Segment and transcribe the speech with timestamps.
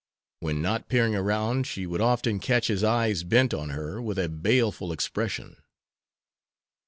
[0.39, 4.29] When not peering around she would often catch his eyes bent on her with a
[4.29, 5.57] baleful expression.